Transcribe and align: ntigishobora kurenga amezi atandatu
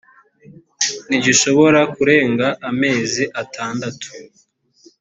ntigishobora 1.07 1.79
kurenga 1.95 2.47
amezi 2.69 3.23
atandatu 3.41 4.09